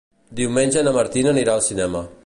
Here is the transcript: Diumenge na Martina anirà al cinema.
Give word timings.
Diumenge 0.39 0.83
na 0.87 0.95
Martina 0.97 1.35
anirà 1.35 1.57
al 1.59 1.65
cinema. 1.69 2.05